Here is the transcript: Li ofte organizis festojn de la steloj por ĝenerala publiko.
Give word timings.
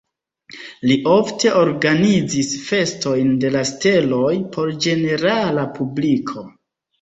Li 0.91 0.93
ofte 1.15 1.51
organizis 1.59 2.49
festojn 2.69 3.29
de 3.43 3.51
la 3.57 3.61
steloj 3.73 4.33
por 4.57 4.73
ĝenerala 4.87 5.69
publiko. 5.79 6.45